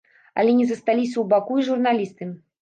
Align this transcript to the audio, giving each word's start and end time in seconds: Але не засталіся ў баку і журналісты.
Але 0.43 0.55
не 0.61 0.65
засталіся 0.71 1.13
ў 1.19 1.25
баку 1.35 1.59
і 1.65 1.67
журналісты. 1.69 2.31